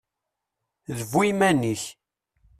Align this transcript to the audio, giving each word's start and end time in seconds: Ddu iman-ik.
Ddu 0.97 1.21
iman-ik. 1.31 1.83